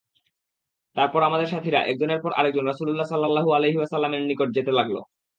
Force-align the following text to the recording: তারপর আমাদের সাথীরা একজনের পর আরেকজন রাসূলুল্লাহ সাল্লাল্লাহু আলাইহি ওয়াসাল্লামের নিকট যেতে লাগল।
তারপর 0.95 1.21
আমাদের 1.23 1.47
সাথীরা 1.47 1.79
একজনের 1.83 2.19
পর 2.21 2.31
আরেকজন 2.33 2.65
রাসূলুল্লাহ 2.67 3.07
সাল্লাল্লাহু 3.09 3.49
আলাইহি 3.51 3.77
ওয়াসাল্লামের 3.77 4.21
নিকট 4.21 4.47
যেতে 4.51 4.71
লাগল। 4.71 4.95